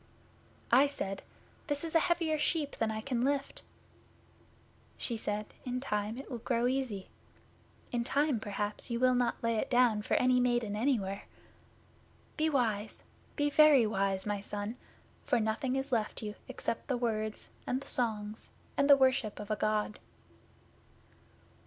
'I 0.71 0.87
said, 0.87 1.21
"This 1.67 1.83
is 1.83 1.93
a 1.93 1.99
heavier 1.99 2.39
sheep 2.39 2.75
than 2.77 2.89
I 2.89 3.01
can 3.01 3.23
lift." 3.23 3.61
She 4.97 5.15
said, 5.15 5.45
"In 5.63 5.79
time 5.79 6.17
it 6.17 6.31
will 6.31 6.39
grow 6.39 6.65
easy. 6.65 7.09
In 7.91 8.03
time 8.03 8.39
perhaps 8.39 8.89
you 8.89 8.99
will 8.99 9.13
not 9.13 9.43
lay 9.43 9.57
it 9.57 9.69
down 9.69 10.01
for 10.01 10.15
any 10.15 10.39
maiden 10.39 10.75
anywhere. 10.75 11.25
Be 12.35 12.49
wise 12.49 13.03
be 13.35 13.51
very 13.51 13.85
wise, 13.85 14.25
my 14.25 14.39
son, 14.41 14.75
for 15.23 15.39
nothing 15.39 15.75
is 15.75 15.91
left 15.91 16.23
you 16.23 16.33
except 16.47 16.87
the 16.87 16.97
words, 16.97 17.49
and 17.67 17.79
the 17.79 17.87
songs, 17.87 18.49
and 18.77 18.89
the 18.89 18.97
worship 18.97 19.39
of 19.39 19.51
a 19.51 19.55
God." 19.55 19.99